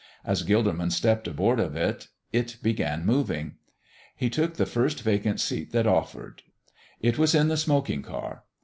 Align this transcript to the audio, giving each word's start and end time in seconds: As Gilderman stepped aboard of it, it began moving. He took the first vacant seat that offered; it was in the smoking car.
As 0.25 0.41
Gilderman 0.41 0.89
stepped 0.91 1.27
aboard 1.27 1.59
of 1.59 1.75
it, 1.75 2.07
it 2.33 2.57
began 2.63 3.05
moving. 3.05 3.57
He 4.15 4.31
took 4.31 4.55
the 4.55 4.65
first 4.65 5.03
vacant 5.03 5.39
seat 5.39 5.71
that 5.73 5.85
offered; 5.85 6.41
it 7.01 7.19
was 7.19 7.35
in 7.35 7.49
the 7.49 7.55
smoking 7.57 8.01
car. 8.01 8.41